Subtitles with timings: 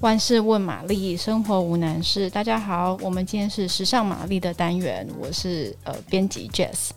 [0.00, 2.30] 万事问玛丽，生活无难事。
[2.30, 6.88] 大家好，我们今天是时尚玛丽的单元，我是呃编辑 Jess，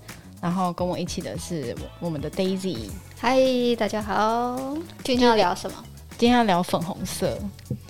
[0.41, 2.89] 然后跟我一起的是我们的 Daisy。
[3.19, 3.37] 嗨，
[3.77, 4.57] 大家好，
[5.03, 5.83] 今天要聊什么？
[6.17, 7.37] 今天要聊粉红色，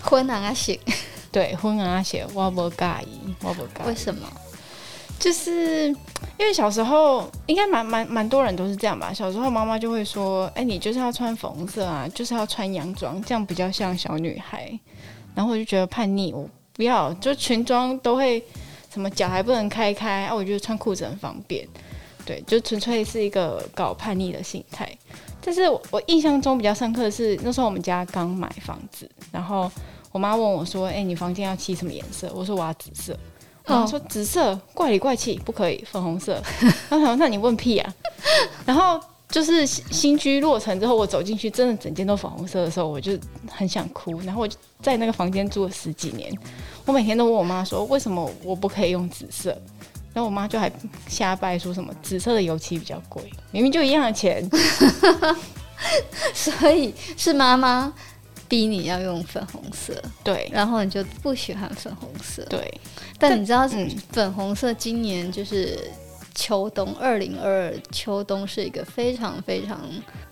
[0.02, 0.80] 婚啊血，
[1.30, 3.86] 对，婚啊血，我不介意，我不介意。
[3.86, 4.26] 为什么？
[5.18, 5.88] 就是
[6.38, 9.12] 因为小时候应该蛮蛮蛮多人都是这样吧。
[9.12, 14.78] 小时候妈妈就会说：“哎、你就是要穿粉红色啊，就是要穿洋装，这样比较像小女孩。”
[15.34, 18.42] 然后我就觉得叛逆，我不要，就裙装都会
[18.92, 21.66] 什么脚还不能开开啊，我觉得穿裤子很方便。
[22.26, 24.90] 对，就纯粹是一个搞叛逆的心态。
[25.40, 29.70] 但是我，我印象中比较深刻的是那时候我们家刚买房子，然后
[30.10, 33.16] 我妈问我说：“哎、你房间要漆什么颜色？”我说：“我要紫色。”
[33.64, 36.42] 然后说紫色怪里怪气，不可以粉红色。
[36.90, 37.94] 然后那你问屁啊？
[38.66, 43.18] 然后就是新居落成之后，我走进去，真的整间都粉红色的时候，我就
[43.50, 44.20] 很想哭。
[44.20, 46.30] 然后我就在那个房间住了十几年，
[46.84, 49.50] 我每天都问我妈说，为什么我不可以用紫色？
[50.12, 50.70] 然后我妈就还
[51.08, 54.48] 瞎掰说什么紫色的油漆比较贵，明明就一样的钱。
[56.32, 57.92] 所以是妈妈。
[58.48, 62.72] 逼你要用粉红色，对，然后你就不喜欢粉红色，对。
[63.18, 63.68] 但你知道，
[64.10, 65.78] 粉红色今年就是
[66.34, 69.80] 秋冬，二零二二秋冬是一个非常非常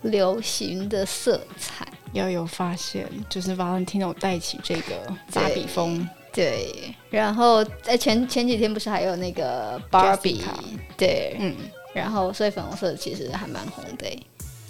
[0.03, 1.87] 流行的色彩。
[2.13, 6.95] 要有发现，就是 Valentino 带起这个芭比风，对。
[7.09, 10.41] 然后在前前几天不是还有那个 Barbie，
[10.97, 11.55] 对，嗯。
[11.95, 14.07] 然后所以粉红色其实还蛮红的。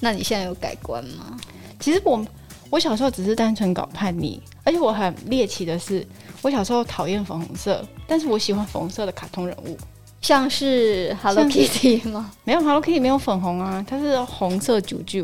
[0.01, 1.37] 那你现在有改观吗？
[1.81, 2.25] 其实我。
[2.73, 6.07] 我小时候只是单纯搞叛逆，而且我很猎奇的是，
[6.41, 9.77] 我小时候讨厌粉红色，但是我喜欢粉红色的卡通人物，
[10.23, 12.31] 像是 Hello Kitty 吗？
[12.45, 15.23] 没有 Hello Kitty 没有粉红啊，它是红色啾啾。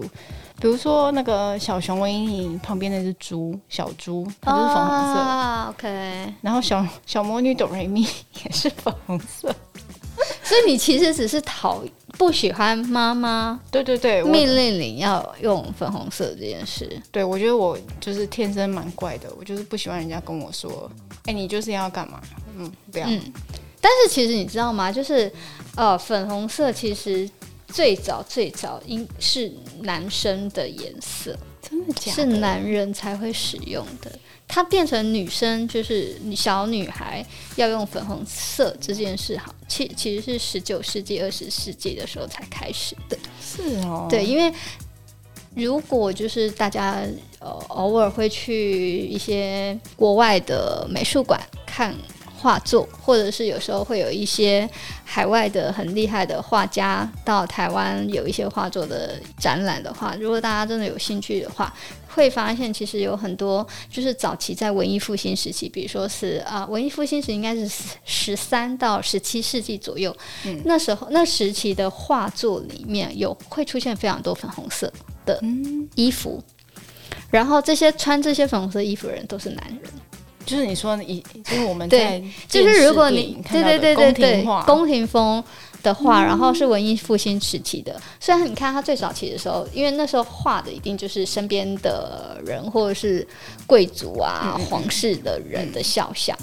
[0.60, 5.19] 比如说那个小熊维尼旁边那只猪小猪，它就是粉红色。
[5.19, 6.34] 啊，OK。
[6.42, 8.03] 然后小小魔女哆瑞咪
[8.44, 9.50] 也是粉红色。
[10.42, 11.82] 所以你其实只是讨
[12.16, 16.91] 不喜欢妈妈，对对对，命令你要用粉红色这件事。
[17.12, 20.91] 对，我觉得我就是天生蛮怪的，我就是不喜欢人家跟我说，
[21.24, 22.20] 哎、欸，你就是要干嘛？
[22.56, 23.06] 嗯，不要。
[23.06, 23.20] 嗯，
[23.80, 24.91] 但是其实你知道吗？
[24.91, 25.30] 就是
[25.76, 27.28] 呃，粉红色其实
[27.69, 29.52] 最早最早应是
[29.82, 32.12] 男生的颜色，真的假的？
[32.12, 34.10] 是男人才会使用的。
[34.48, 37.25] 它变成女生，就是小女孩
[37.56, 43.16] 要用粉红色这件事，好，其其实是十九世纪、二十世纪的时候才开始的。
[43.41, 44.53] 是哦，对，因为
[45.54, 47.03] 如果就是大家
[47.38, 51.94] 呃偶尔会去一些国外的美术馆看。
[52.41, 54.69] 画作，或者是有时候会有一些
[55.04, 61.75] 海外的很厉害的画家到台湾有一些画作的展览的话，如果大家真的有兴趣的话，
[62.09, 67.69] 会发现其实有很多就是早期在文艺复兴时期，比如说是啊，文艺复兴时应该是
[68.04, 70.16] 十三到十七世纪左右，
[70.65, 74.93] 那时候那时期的画作里面有会出现非常多粉红色
[75.26, 75.41] 的
[75.94, 76.43] 衣服，
[77.31, 79.93] 然后这些穿这些粉红色衣服的人都是男人。
[80.48, 85.44] 就是你说，以就是我们在对，就是如果你对对对对对宫廷风
[85.82, 88.00] 的画，然后是文艺复兴时期的。
[88.19, 93.26] 虽然你看他最早期的时候，因为那时候画的一定就是身边的人或者是
[93.66, 96.37] 贵族啊、皇室的人的肖像，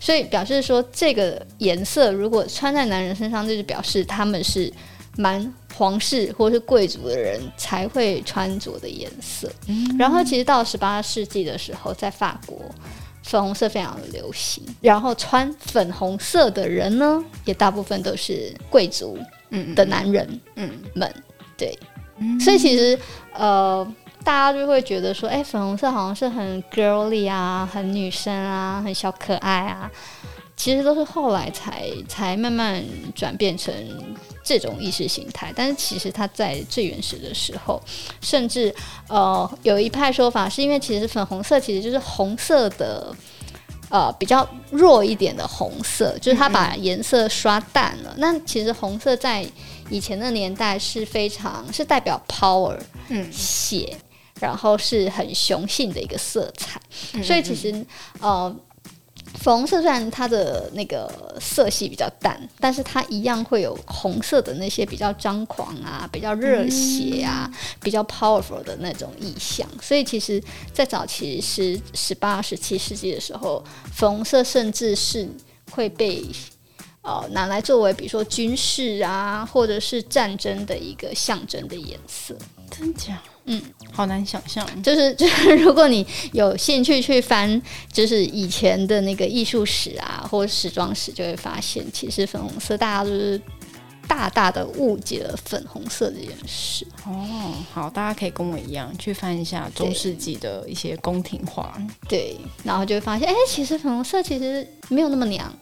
[0.00, 4.70] 所以表示说这个颜色如果穿在男人身上，就是表示他们是
[5.16, 9.50] 蛮皇室或者是贵族的人才会穿着的颜色。
[9.98, 12.58] 然后其实到十八世纪的时候，在法国。
[13.22, 19.18] 粉红色非常的流行，然后穿粉红色的人呢，也大部分都是贵族
[19.74, 20.70] 的男人，嗯。
[20.94, 21.12] 们，
[21.56, 21.78] 对，
[22.18, 22.98] 嗯、所以其实
[23.32, 23.86] 呃，
[24.24, 29.90] 大家就会觉得说，哎，粉红色好像是很 girly 啊，很女生啊，很小可爱啊。
[30.62, 32.80] 其实都是后来才才慢慢
[33.16, 33.74] 转变成
[34.44, 37.82] 这种意识形态，但是其实它在最原始的时候，
[38.20, 38.72] 甚至
[39.08, 43.12] 呃有一派说法是因为其实粉红色其实就是红色的
[43.90, 48.12] 呃比较弱一点的红色，就是它把颜色刷淡了。
[48.12, 48.20] 嗯嗯。
[48.20, 49.44] 那其实红色在
[49.90, 52.78] 以前的年代是非常是代表 power，
[53.08, 53.96] 嗯，血，
[54.38, 56.80] 然后是很雄性的一个色彩。
[57.20, 57.84] 所以其实
[58.20, 58.54] 呃。
[59.34, 69.68] 粉红色虽然它的那个色系比较淡，但是它一样会有红色的那些比较张狂啊、比较热血啊、嗯、比较 powerful 的那种意象。
[69.80, 70.42] 所以其实，
[70.72, 75.28] 在早期十十八、十七世纪的时候，粉红色甚至是
[75.72, 76.24] 会被
[77.00, 82.36] 呃拿来作为比如说军事啊，或者是战争的一个象征的颜色。
[82.70, 83.20] 真假？
[83.46, 83.60] 嗯，
[83.90, 87.60] 好难想象，就是 就是，如果你有兴趣去翻，
[87.92, 93.40] 就是以前的那个艺术史啊，或者时装史，就会发现，其实粉红色大家都是
[94.06, 96.86] 大大的误解了粉红色这件事。
[97.04, 101.76] 哦，好，大家可以跟我一样去翻一下中世纪的一些宫廷画，
[102.08, 105.52] 对，然后就会发现，哎，其实粉红色其实没有那么娘，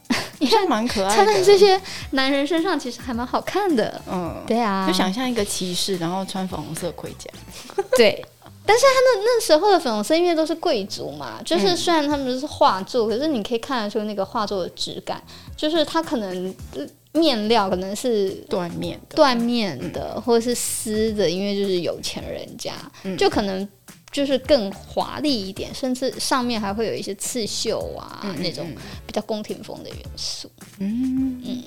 [0.41, 4.03] 也是蛮可爱的，穿在这些男人身上其实还蛮好看的。
[4.11, 7.31] 嗯，对啊，就想象一个骑士，然后穿粉红色盔甲。
[7.97, 8.25] 对，
[8.67, 15.23] 但是他那那时候的粉红色，因为都是贵族嘛，就是虽然他们是画作，可是你可以看得出那个画作的质感，
[15.57, 16.55] 就是他可能
[17.13, 22.73] 面料可能是缎面的、缎面的，或者是丝的，因为就是有钱人家，
[23.19, 23.69] 就可能
[24.13, 28.67] 就是更华丽一点，甚至上面还会有一些刺绣啊，那种
[29.07, 30.51] 比较宫廷风的元素。
[30.79, 31.63] 嗯嗯。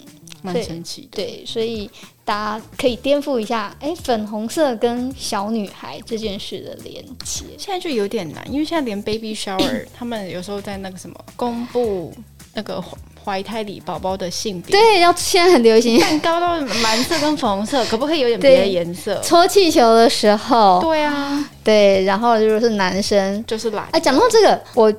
[0.45, 1.89] 蛮神奇的，对，所以
[2.25, 7.45] 大家可以颠覆一下，哎，粉红色跟小女孩这件事的连接。
[7.57, 12.13] 现在就有点难，因为现在连 baby shower，他们有时候在那个什么公布
[12.53, 12.83] 那个
[13.23, 19.19] 怀胎里宝宝的性别，对，要现在很流行蛋糕都蓝色跟粉红色，可不可以有点别的颜色？
[19.21, 23.87] 搓气球的时候，对啊，对，然后如果是男生就是蓝。
[23.91, 24.93] 哎，讲到这个，我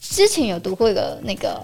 [0.00, 1.60] 之前有读过一个那个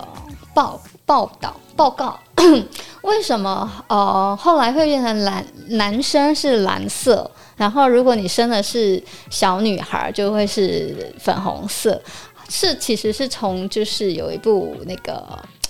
[0.55, 2.19] 报报道报告。
[3.03, 5.45] 为什么呃后来会变成蓝？
[5.71, 12.01] 男生是蓝色，然后如果你生的是小女孩，就会是粉红色。
[12.49, 15.23] 是其实是从就是有一部那个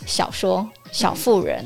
[0.09, 1.65] 小说《小妇人》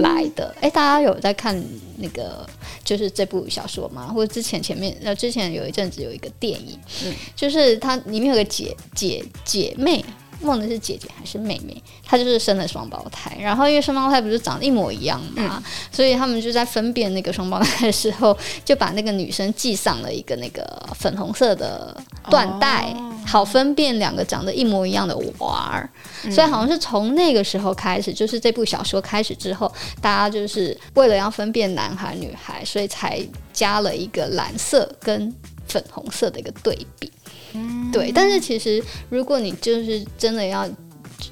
[0.00, 0.52] 来的。
[0.60, 1.62] 哎、嗯，大家有在看
[1.98, 2.44] 那个
[2.82, 4.08] 就是这部小说吗？
[4.08, 10.04] 或者之前前面呃之前有一阵子有一个电影，嗯，就是它里面有个姐姐姐妹。
[10.42, 25.88] 忘了是姐姐还是妹妹，她就是生了双胞胎，然后因为双胞胎不是长得一模一样嘛，嗯、所以他们就在分辨那个双胞胎的时候，就把那个女生系上了一个那个粉红色的缎带，哦、好分辨两个长得一模一样的娃儿。
[26.30, 33.20] 所以好像是从那个时候开始，就是这部小说开始之后，大家就是为了要分辨男孩女孩，所以才
[33.52, 35.34] 加了一个蓝色跟
[35.66, 37.10] 粉红色的一个对比。
[37.54, 40.68] 嗯，对，但是其实如果你就是真的要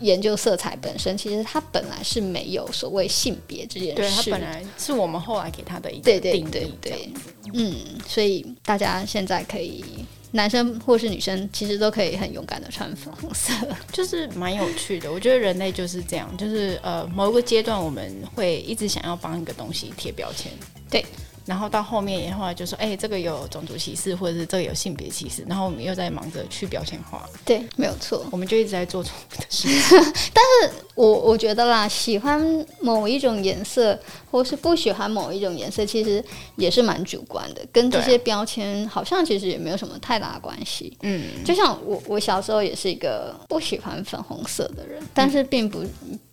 [0.00, 6.70] 研究色彩本身，其实它本来是没有所谓性别这件事，对，它本来是我们后来给它的一个定义，对对。
[6.80, 7.12] 对对，
[7.54, 7.74] 嗯，
[8.06, 9.84] 所以大家现在可以，
[10.30, 13.52] 男生或是女生，其实都可以很勇敢的穿粉红色，
[13.92, 15.10] 就是蛮有趣的。
[15.10, 20.52] 我觉得人类就是这样，就是呃，某一个阶段我们会一直想要帮一个东西贴标签，
[20.88, 21.04] 对。
[21.50, 27.28] 然后到后面，以后来就说，哎、欸，这个有种族歧视，或者是这个有性别歧视，然后我们又在忙着去标签化。
[27.44, 29.98] 对，没有错，我们就一直在做错误的事情。
[30.32, 33.98] 但是我我觉得啦，喜欢某一种颜色，
[34.30, 36.24] 或是不喜欢某一种颜色，其实
[36.54, 40.96] 也是蛮主观的，跟这些标签好像其实也没有什么太大的关系。
[41.02, 45.84] 嗯，就像我，我小时候也是一个不喜欢粉红色的人，但是并不。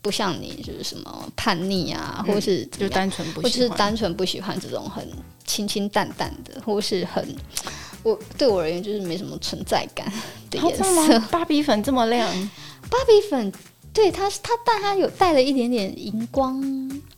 [0.07, 5.05] 不像你，就是什么叛逆啊，或是就单纯不喜欢，或是单纯不喜欢这种很
[5.45, 7.35] 清清淡淡的，或是很
[8.03, 10.09] 我对我而言就是没什么存在感
[10.49, 11.19] 的颜色。
[11.29, 12.25] 芭比粉这么亮，
[12.89, 13.51] 芭比粉
[13.91, 16.57] 对它它，但它有带了一点点荧光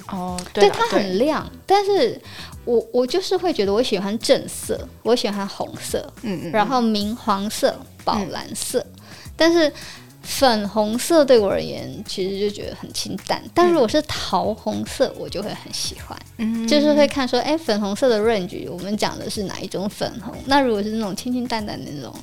[0.08, 2.20] 哦，对，它很亮，但是
[2.66, 9.02] 我我就是会觉得我喜欢正色，我喜欢红色，嗯嗯，然后明黄色、宝蓝色，嗯、
[9.38, 9.72] 但是。
[10.22, 13.42] 粉红色对我而言，其实就觉得很清淡。
[13.54, 16.18] 但如果是桃红色，我就会很喜欢。
[16.38, 20.36] 嗯，就是会看说，哎，粉红色的 range，我们讲的是哪一种粉红？
[20.46, 22.14] 那如果是那种清清淡淡的那种，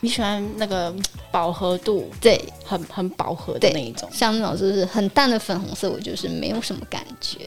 [0.00, 0.94] 你喜欢那个
[1.30, 2.10] 饱和度？
[2.20, 4.08] 对，很很饱和的那一种。
[4.12, 7.40] 像那种就是很淡的粉红色，我就是没有什么感觉。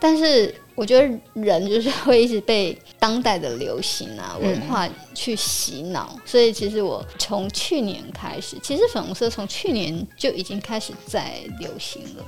[0.00, 12.24] 但是我觉得人就是会一直被当代的流行啊文化去洗脑，嗯、所以其实我从去年开始，其实粉红色从去年就已经开始在流行了，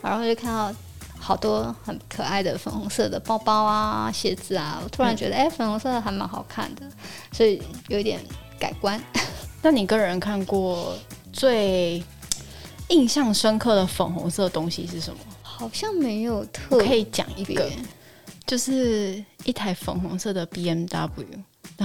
[0.00, 0.74] 然后就看到
[1.18, 6.82] 好多很可爱的粉红色的包包啊、鞋子啊，我突然觉得哎、嗯欸，粉红色还蛮好看的，
[7.30, 8.18] 所以有一点
[8.58, 8.98] 改观。
[9.60, 10.96] 那你个人看过
[11.32, 12.02] 最
[12.88, 15.18] 印象深刻的粉红色的东西是什么？
[15.62, 17.70] 好像没有特别，可以讲一个，
[18.44, 21.06] 就是一台粉红色的 BMW。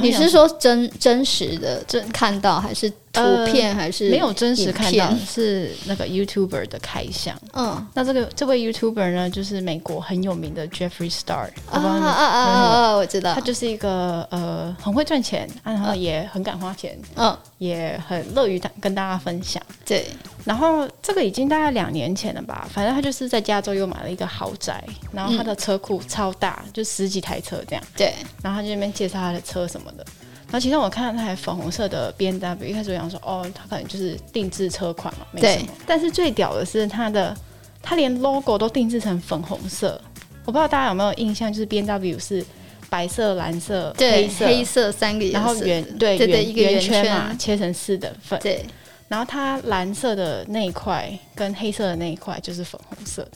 [0.01, 2.91] 你是说真真实的真看到还是？
[3.17, 7.35] 图片还是没有真实看到，是那个 YouTuber 的开箱。
[7.53, 11.49] 嗯，那这个这位 YouTuber 呢，就是美国很有名的 Jeffrey Star。
[11.69, 12.95] 啊啊啊啊！
[12.95, 19.61] 我知道，他就是一个呃很会赚钱，然后也很敢花钱，嗯，也很乐于跟大家分享。
[19.85, 20.05] 对，
[20.45, 27.83] 然后这个已经大概两年前了吧，反正他就是在加州又买了一个豪宅，然后他的车库超大，就十几台车这样。
[27.95, 30.05] 对，然后他就那边介绍他的车什么的。
[30.47, 35.67] 然后其中我看到那台粉红色的 B N W，一开始我想说，哦，它可能就是定制车款嘛，没什么。
[35.85, 37.35] 但是最屌的是它的，
[37.81, 40.01] 它连 logo 都定制成粉红色。
[40.45, 42.45] 我不知道大家有没有印象，就是 B N W 是
[42.89, 48.39] 白色、蓝色、黑色、黑色三个颜色，然后圆对圆圆圈嘛，切成四等份。
[48.39, 48.65] 对。
[49.09, 53.31] 然后它蓝色的那一块跟黑色的那一块就是粉红色的。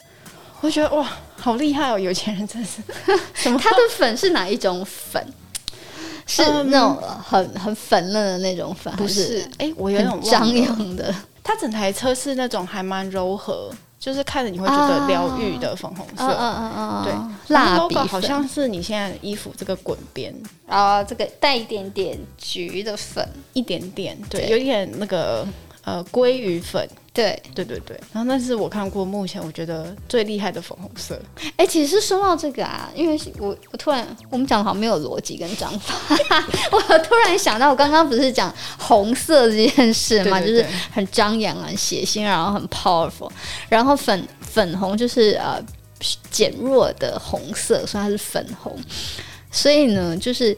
[0.62, 1.98] 我觉得哇，好厉害哦！
[1.98, 2.82] 有钱人真是
[3.34, 3.58] 什么？
[3.58, 5.26] 它的粉是哪一种粉？
[6.32, 9.42] 是那种很很粉嫩的那种粉，不是？
[9.58, 11.14] 哎、欸，我有种张扬的。
[11.44, 16.24] 它整台车是那种还蛮柔和，就是看着你会觉得疗愈的粉红色。
[16.24, 20.34] 嗯嗯嗯对，蜡笔好像是你现在衣服这个滚边
[20.68, 25.46] 啊，这个带一点点橘的粉，一点点，对，对有点那个
[25.84, 26.88] 呃鲑鱼粉。
[27.14, 31.22] 对对对对，然后那是我看过目前我觉得最厉害的粉红色。
[31.58, 35.94] 哎，其实说到这个啊，因为我我突然我们讲的好像没有逻辑跟章法，
[36.72, 43.30] 我突然想到我刚刚不是讲红色这件事嘛，就是很张扬啊、血腥，然后很 powerful，
[43.68, 45.62] 然后粉粉红就是呃
[46.30, 48.74] 减弱的红色，所以它是粉红，
[49.52, 50.58] 所以呢就是。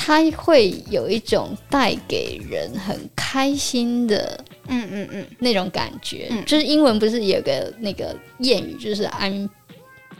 [0.00, 6.28] 它会有一种带给人很开心的，嗯嗯嗯，那种感觉。
[6.30, 9.48] 嗯，就是英文不是有个那个谚语，就是 I'm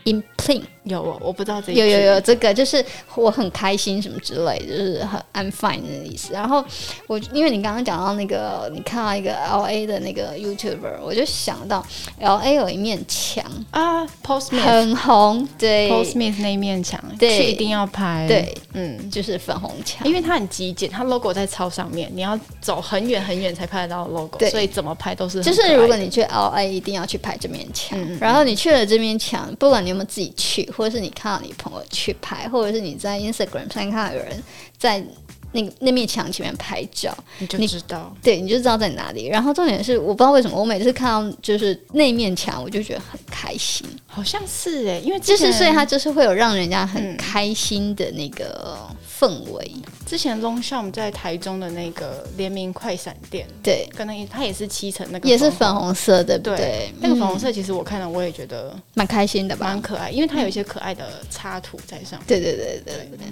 [0.05, 0.63] in pain。
[0.89, 2.83] 有哦，我不知道这有有有这个，就是
[3.15, 6.33] 我很开心什么之类，就是很 I'm fine 的意思。
[6.33, 6.63] 然后
[7.07, 11.85] 我因为你刚刚讲到那个，你看到一个 LA 的那个 YouTuber，我就想到
[12.19, 25.41] LA 有一面墙啊，Post Smith 很红，对，Post Smith 那一面墙，对，一定要拍，对，嗯，就是粉红墙，因为它很极简，它 logo 在超上面，你要走很远很远才拍得到 logo，对，所以怎么拍都是。
[25.43, 30.69] 就是如果你去 LA，一定要去拍这面墙，嗯，然后你去了这面墙，不管你有没有自己去。
[30.79, 34.41] 或者是你看到你朋友去拍，或者是你在 Instagram 上看到有人
[34.77, 35.03] 在
[35.51, 39.27] 那个那面墙前面拍照，你就知道，对，你就知道在哪里。
[39.27, 43.87] 然后重点是，我不知道为什么，我每次看到就是那面墙，我就觉得很开心。
[44.07, 48.77] 好像是哎，因为就是所以它就是会有让人家很开心的那个
[49.19, 49.71] 氛围。
[49.75, 62.27] 嗯、之前 Long s h o m 在台中的那个联名快闪店，对，可能它也是七层那个，也是粉红色的，对，对，那个粉红色其实我看了我也觉得蛮开心的吧，蛮可爱，因为它有一些可爱的插图在上面。
[62.27, 63.27] 对对对对对，对。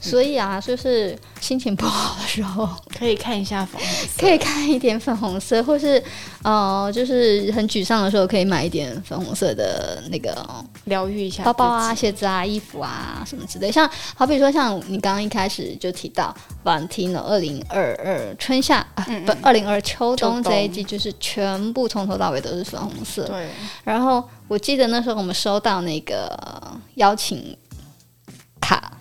[0.00, 6.02] 对所以啊，就是心情不好的时候， 可以看一下粉红色，可以看一点粉红色，或是
[6.42, 10.46] 呃，就是很沮丧的时候，可以买一点粉红色的那个
[10.84, 13.70] 疗愈一下包包啊、鞋子啊、衣服啊什么之类。
[13.70, 23.24] 像好比说，像你刚刚一开始就提到 Valentino 二零二二春夏啊，不，二零二秋冬这一季，就是全部从头到尾都是粉红色。
[23.24, 23.48] 对。
[23.84, 26.34] 然后我记得那时候我们收到那个
[26.94, 27.56] 邀请。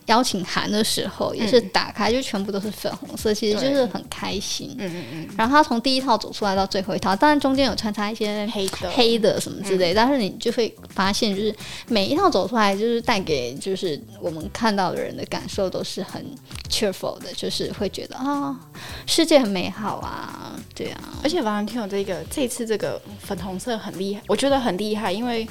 [0.10, 4.76] 卡邀请函的时候也是打开就全部都是粉红色，其实就是很开心。
[4.80, 5.30] 嗯嗯嗯。
[5.38, 11.56] 然后他从第一套走出来到最后一套，当然中间有穿插一些黑的黑的什么之类，但是你就会发现，就是
[11.88, 16.26] 每一套走出来，就是带给就是我们看到的人的感受都是很
[16.70, 18.60] cheerful 的，就是会觉得啊，
[19.06, 21.00] 世界很美好啊，对啊。
[21.24, 25.48] 而且 Valentino 这个这次这个粉红色很厉害，我觉得很厉害，因为。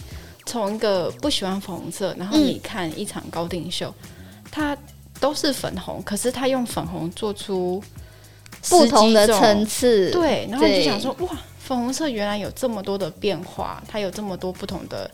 [0.47, 4.18] 从一个不喜欢粉红色，然后你看一场高定秀，嗯、
[4.51, 4.77] 它
[5.21, 7.83] 都是粉红，可是它用粉红做出
[8.69, 11.29] 不同的层次，对，然后你就想说，哇，
[11.59, 15.11] 粉红色原来有这么多的变化，它有这么多不同的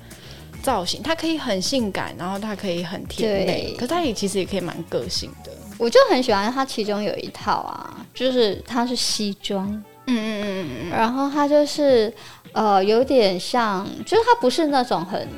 [0.63, 5.51] 造型，它可以很性感，然后它可以很甜美，可它也其实也可以蛮个性的。
[5.79, 9.69] 我就很喜欢它，其中有一套啊，就是它是西装，
[10.07, 12.13] 嗯嗯嗯嗯，然后它就是。
[12.53, 15.29] 呃，有点像，就是它不是那种很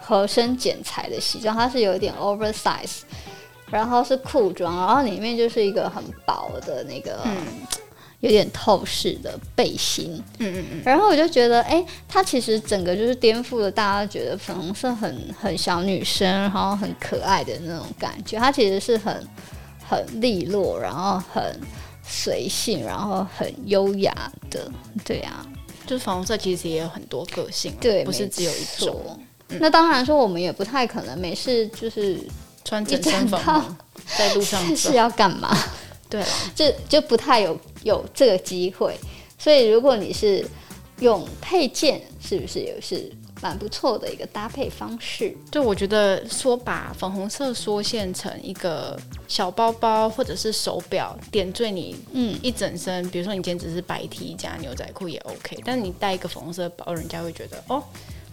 [0.00, 3.00] 合身剪裁的西装，它是有点 oversize，
[3.72, 7.34] 然后是裤装，然后里面就是一个很薄的那个，嗯、
[8.20, 10.22] 有点透视的背心。
[10.38, 10.82] 嗯嗯嗯。
[10.84, 18.38] 然后我就觉得，哎、欸，它其实整个就是颠覆了大家觉得粉红色很很小女生，然后很可爱的那种感觉。
[18.38, 19.26] 它其实是很
[19.88, 21.58] 很利落，然后很
[22.06, 24.70] 随性，然后很优雅的。
[25.02, 25.46] 对啊。
[25.84, 29.18] 就是粉红色其实也有很多个性，对，不是只有一种。
[29.48, 32.16] 嗯、那当然说，我们也不太可能每次就是
[32.64, 33.76] 穿整身粉红
[34.16, 35.56] 在路上， 是要干嘛？
[36.08, 38.96] 对，就就不太有有这个机会。
[39.38, 40.46] 所以如果你是
[41.00, 43.10] 用配件，是不是也是？
[43.40, 57.82] 蛮不错的一个搭配方式，就我觉得说把粉红色缩线成一个小包包或者是手表，点缀你嗯一整身，嗯、比如说你今天只是白 T 加牛仔裤也 OK，但是你带一个粉红色包，人家会觉得哦，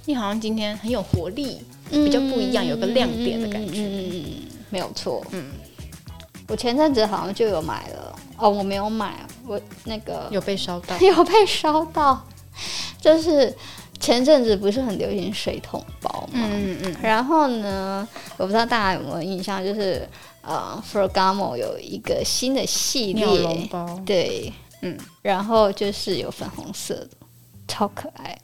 [0.05, 4.25] 你好像今天很有活力，嗯、比较不一样，有个亮点的感觉，嗯，
[4.69, 5.51] 没有错，嗯。
[6.47, 8.15] 我前阵子好像就有买了。
[8.35, 9.13] 哦，我没有买，
[9.45, 12.25] 我那个有被烧到， 有被烧到，
[12.99, 13.55] 就是
[13.99, 20.07] 前阵子不是很流行水桶包嘛，嗯嗯，然后呢，我不知道大家有没有印象，就是
[20.41, 23.67] 呃，Ferragamo 有一个新的系列。
[23.69, 24.51] 包，对，
[24.81, 27.09] 嗯，然后就是有粉红色的，
[27.67, 28.35] 超可爱。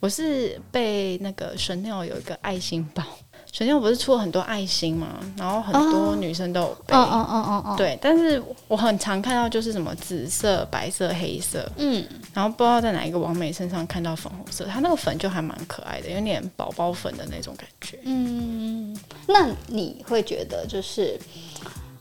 [0.00, 3.04] 我是被那个 Chanel 有一个爱心包。
[3.52, 7.98] 首先，我不是出了很多爱心嘛，然后很多女生都有背，哦哦哦哦对。
[8.00, 17.98] 但是我很常看到就是什么紫色、白色、黑色，嗯，然后不知道在哪一个网美身上看到粉红色，它那个粉就还蛮可爱的，有点宝宝粉的那种感觉。
[18.04, 21.18] 嗯，那你会觉得就是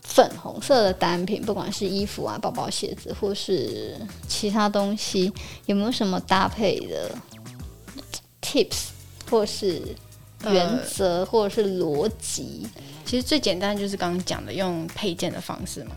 [0.04, 3.96] 粉红色的单品，不管是衣服啊、包包、鞋子，或是
[4.28, 5.34] 其他东西，
[5.66, 7.10] 有没有什么搭配的
[8.50, 8.88] tips，
[9.30, 9.82] 或是？
[10.50, 12.66] 原则或者是逻辑，
[13.04, 15.92] 其实最简单就是刚刚讲的用配件的方式嘛。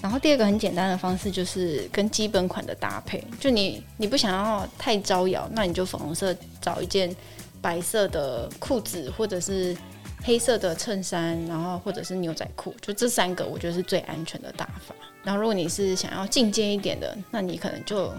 [0.00, 7.14] 然后第二个很简单的方式就是跟基本款的搭配，就你你不想要太招摇，那你就粉红色找一件
[7.60, 9.76] 白色的裤子，或者是
[10.24, 14.94] 黑色的衬衫，然后或者是牛仔裤，就这三个我觉得是最安全的搭法。
[15.22, 18.10] 然后如果你是想要进阶一点的，那你可能就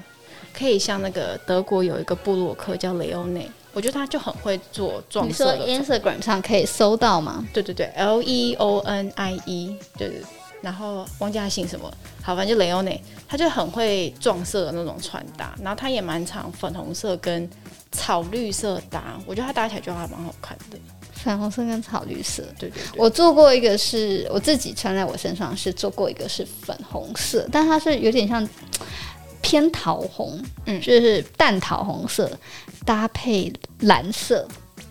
[0.54, 3.50] 可以像那个德国有一个布洛克叫雷欧内。
[3.74, 5.66] 我觉得他就很会做撞色的。
[5.66, 7.44] 你说 Instagram 上可以搜到吗？
[7.52, 10.22] 对对对，L E O N I E，对对。
[10.62, 15.54] 然后忘记他姓什么，好，反正就雷欧内，他就很会撞色的那种穿搭。
[15.62, 17.50] 然后他也蛮常粉红色跟
[17.92, 20.78] 草绿色搭，我觉得他搭起来就还蛮好看的。
[21.12, 22.98] 粉红色跟草绿色，对对对。
[23.02, 28.48] 我做过一个是我自己穿在我身上，是做过一个是粉红色，但它是有点像。
[29.46, 32.32] 偏桃红，嗯，就是淡桃红色
[32.86, 34.48] 搭配蓝色，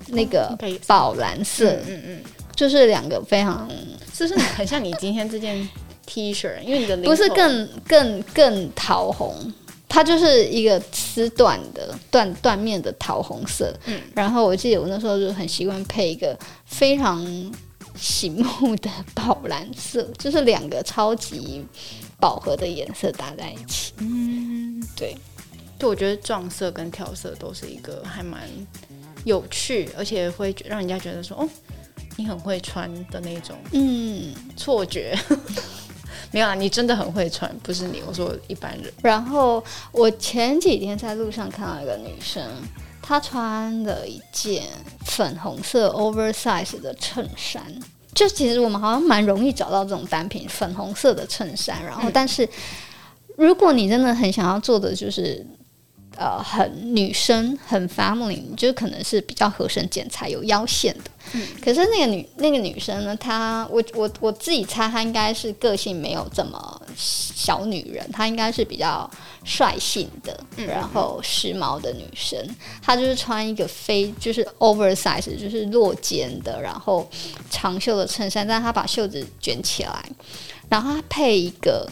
[0.09, 0.57] 那个
[0.87, 2.21] 宝蓝色，嗯嗯，嗯，
[2.55, 3.69] 就是两个非常，
[4.13, 5.69] 是不是很像你今天这件
[6.07, 6.61] T 恤？
[6.63, 9.53] 因为你的不是更更更桃红，
[9.89, 17.25] 它就是一个丝缎的缎缎面的桃红色，嗯，然后我记得我那时候就很习惯配一个非常
[17.97, 21.65] 醒目的宝蓝色，就是两个超级。
[22.23, 25.13] 饱和的颜色搭在一起，嗯，对，
[25.83, 28.43] 就我觉得撞色跟跳色都是一个还蛮
[29.25, 31.49] 有趣，而且会让人家觉得说，哦，
[32.17, 35.19] 你很会穿的那种，嗯，错觉。
[36.31, 38.93] 没有啊，你真的很会穿，不是你，我说一般人。
[39.03, 42.49] 然后我前几天在路上看到一个女生，
[43.03, 44.63] 她穿了一件
[45.05, 47.61] 粉红色 oversize 的衬衫。
[48.15, 51.85] 就其实我们好像蛮容易找到这种单品，粉红色的衬衫。
[51.85, 52.49] 然后，但是
[53.37, 55.45] 如果你真的很想要做的就是
[56.23, 61.11] 呃很女生很 family，就可能是比较合身剪裁有腰线的。
[61.33, 61.43] 嗯。
[61.61, 69.11] 可是那个女那个女生呢，她我我我自己猜她应该是个性没有这么小女人，她应该是比较
[69.45, 72.39] 率性的，然后时髦的女生。
[72.81, 77.09] 她就是穿一个非就是 oversize，就是落肩的，然后
[77.51, 80.05] 长袖的衬衫，但是她把袖子卷起来，
[80.69, 81.89] 然后她配一个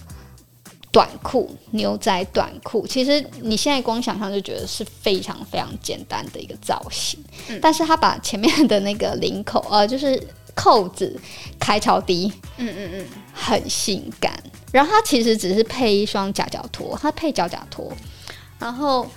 [0.92, 2.86] 短裤，牛仔短裤。
[2.86, 7.18] 其实你现在光想象就觉得是非常非常简单的一个造型，
[7.60, 10.20] 但是他把前面的那个领口呃， 就是
[10.54, 11.18] 扣子
[11.58, 14.32] 开超低，嗯嗯嗯，很性感。
[14.72, 17.92] 然后他其实只是配一双夹脚拖，他配脚夹拖，
[18.58, 19.08] 然后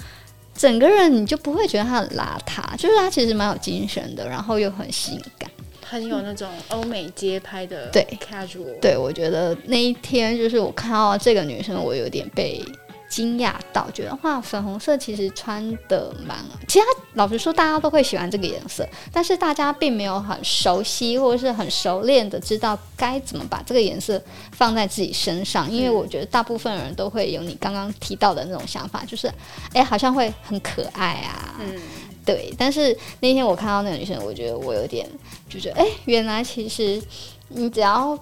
[0.55, 5.49] 整个人你就不会觉得他很邋遢，就是他其实蛮有精神的，然后又很性感，
[5.93, 8.79] 很有那种欧美街拍的对 casual。
[8.81, 12.63] 对，我觉得那一天就是我看到这个女生，我有点被。
[13.09, 16.35] 惊讶到，觉得哇，粉红色其实穿的蛮……
[16.67, 24.19] 其实老实说，大家都会喜欢这个颜色，但是大家并没有很熟悉或者是很熟练的知道该怎么把这个颜色
[24.53, 25.69] 放在自己身上。
[25.69, 29.31] 因为我觉得大部分人都会有你刚刚提到的那种想法，就是
[29.73, 31.79] 哎，好像会很可爱啊，嗯，
[32.25, 32.53] 对。
[32.57, 35.09] 但是那天我看到那个女生，我觉得我有点
[35.49, 37.01] 就觉得，哎，原来其实
[37.49, 38.17] 你只要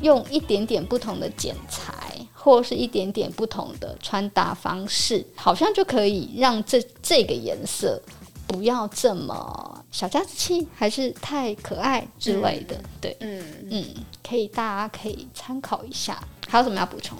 [0.00, 1.92] 用一点点不同的剪裁。
[2.40, 8.00] 或是一点点不同的穿搭方式，好像就可以让这这个颜色
[8.46, 12.80] 不要这么小家子气，还是太可爱之类的。
[13.02, 13.84] 对，嗯嗯，
[14.26, 16.18] 可以，大家可以参考一下。
[16.46, 17.18] 还有什么要补充？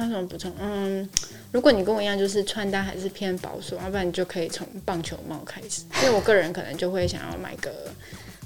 [0.00, 0.50] 还有什么补充？
[0.58, 1.06] 嗯，
[1.52, 5.82] 如果你跟我一样，就是穿搭还是偏保守，要不然你就可以从棒球帽开始。
[6.02, 7.70] 因为我个人可能就会想要买个，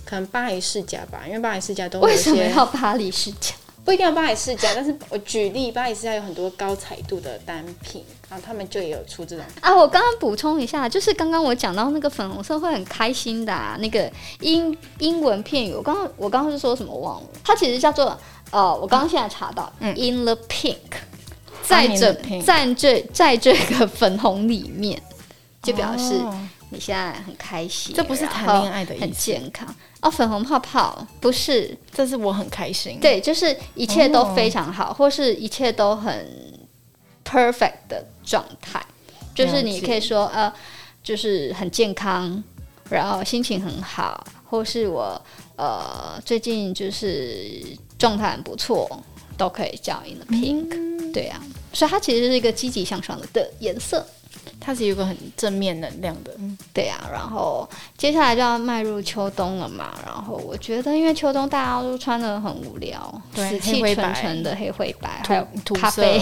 [0.05, 3.55] 可能巴黎世家吧，因为巴黎世家都有为什么要巴黎世家？
[3.85, 9.77] 不一定要巴黎世家，但是我举例，巴黎世家有很多高彩度的单品，然后他们就也有出这种啊。
[9.77, 17.29] 我刚刚补充一下，就是刚刚我讲到那个粉红色会很开心的、啊、那个英英文片语，我刚刚我刚刚是说什么忘了？
[17.45, 18.19] 它其实叫做
[18.51, 20.79] 呃，我刚刚现在查到、嗯、，in the pink，
[21.65, 25.01] 在这在这在这个粉红里面，
[25.63, 26.15] 就表示
[26.71, 27.95] 你现在很开心。
[27.95, 30.11] 这不是谈恋爱的意思，很健康哦。
[30.11, 32.99] 粉红泡泡不是，这是我很开心。
[33.01, 36.29] 对，就是一切都非常好，哦、或是一切都很
[37.25, 38.85] perfect 的状态。
[39.35, 40.53] 就是你可以说呃，
[41.03, 42.43] 就是很健康，
[42.91, 45.21] 然后心情很好，或是我
[45.57, 47.61] 呃最近就是
[47.99, 48.89] 状态很不错，
[49.37, 50.94] 都可以叫 in the pink。
[51.15, 51.41] 嗯、对啊，
[51.73, 54.05] 所以它其实是一个积极向上的的颜色，
[54.61, 56.37] 它是一个很正面能量的。
[56.73, 66.21] 对啊，然后接下来就要迈入秋冬了嘛，然后我觉得因为秋冬大家都穿的很无聊，对死气沉沉的黑灰白，还有咖啡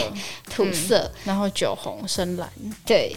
[0.52, 2.48] 土色， 土色、嗯，然后酒红深蓝，
[2.84, 3.16] 对。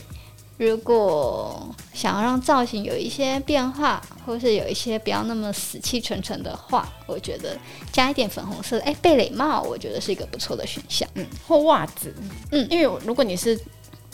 [0.58, 7.58] 如果想要让造型有一些变化，或是有一些不要那么死气沉沉的话，我觉得
[7.92, 11.08] 加一点粉红色，哎，贝雷帽，我觉得是一个不错的选项。
[11.16, 12.14] 嗯，或袜子，
[12.52, 13.60] 嗯，因为如果你是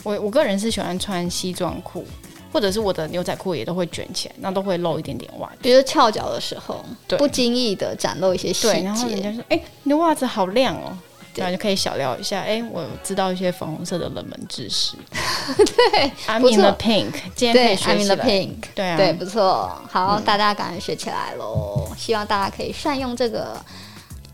[0.02, 2.04] 我，我个人是喜欢穿西装裤，
[2.52, 8.82] 或者是我的牛仔裤也都会卷起来，那都会露一点点袜子，比如翘脚的时候，对不经意的展露一些细节。
[8.82, 10.98] 然后人家说，哎，你的袜子好亮哦。
[11.34, 12.40] 对，就可以小聊一下。
[12.40, 14.96] 哎，我知道一些粉红色的冷门知识。
[15.56, 18.16] 对，I'm in the pink，今天可以学起来。
[18.16, 19.80] I'm in the pink，对啊，对，不错。
[19.90, 21.90] 好，嗯、大家赶快学起来喽！
[21.96, 23.60] 希望大家可以善用这个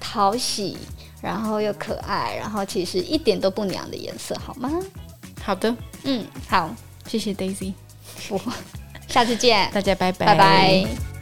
[0.01, 0.77] 讨喜，
[1.23, 4.71] 然后又可爱，然后其实一点都不娘的颜色，好吗？
[5.43, 6.69] 好的，嗯，好，
[7.07, 7.73] 谢谢 Daisy，
[8.29, 8.41] 我
[9.09, 11.18] 下次见，大家拜拜，拜拜。